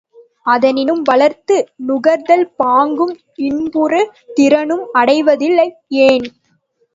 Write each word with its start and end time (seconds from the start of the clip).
அதனினும் 0.45 1.01
வளர்ந்து 1.01 1.57
நுகர்தல் 1.87 2.45
பாங்கும் 2.55 3.13
இன்புறு 3.41 4.01
திறனும் 4.33 4.85
அடைவதில்லை 4.93 5.67
ஏன்? 6.01 6.27